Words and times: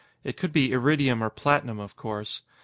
It 0.23 0.35
could 0.35 0.51
be 0.51 0.71
iridium 0.71 1.23
or 1.23 1.29
platinum, 1.29 1.79
of 1.79 1.95
course. 1.95 2.41